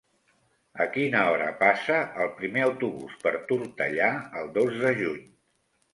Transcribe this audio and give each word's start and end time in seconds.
A 0.85 0.87
quina 0.93 1.19
hora 1.33 1.49
passa 1.59 1.99
el 2.25 2.31
primer 2.41 2.65
autobús 2.71 3.21
per 3.27 3.35
Tortellà 3.53 4.09
el 4.41 4.51
dos 4.57 4.79
de 4.85 4.99
juny? 5.03 5.25